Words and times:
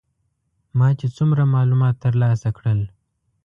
ما 0.77 0.87
چې 0.99 1.07
څومره 1.17 1.41
معلومات 1.55 1.95
تر 2.03 2.13
لاسه 2.21 2.49
کړل. 2.57 2.79